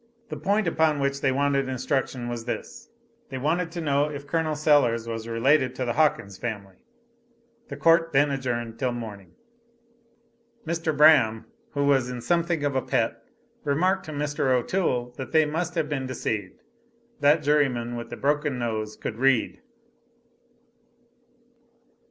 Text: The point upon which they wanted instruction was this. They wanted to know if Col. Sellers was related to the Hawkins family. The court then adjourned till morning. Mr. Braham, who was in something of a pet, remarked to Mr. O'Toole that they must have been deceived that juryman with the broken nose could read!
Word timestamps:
The 0.29 0.35
point 0.35 0.67
upon 0.67 0.97
which 0.99 1.21
they 1.21 1.31
wanted 1.31 1.69
instruction 1.69 2.27
was 2.27 2.45
this. 2.45 2.89
They 3.29 3.37
wanted 3.37 3.71
to 3.73 3.81
know 3.81 4.09
if 4.09 4.25
Col. 4.25 4.55
Sellers 4.55 5.07
was 5.07 5.27
related 5.27 5.75
to 5.75 5.85
the 5.85 5.93
Hawkins 5.93 6.39
family. 6.39 6.77
The 7.67 7.77
court 7.77 8.11
then 8.11 8.31
adjourned 8.31 8.79
till 8.79 8.93
morning. 8.93 9.35
Mr. 10.65 10.97
Braham, 10.97 11.45
who 11.73 11.83
was 11.85 12.09
in 12.09 12.19
something 12.21 12.63
of 12.65 12.75
a 12.75 12.81
pet, 12.81 13.21
remarked 13.63 14.05
to 14.07 14.11
Mr. 14.11 14.47
O'Toole 14.49 15.13
that 15.17 15.33
they 15.33 15.45
must 15.45 15.75
have 15.75 15.87
been 15.87 16.07
deceived 16.07 16.63
that 17.19 17.43
juryman 17.43 17.95
with 17.95 18.09
the 18.09 18.17
broken 18.17 18.57
nose 18.57 18.95
could 18.95 19.17
read! 19.19 19.61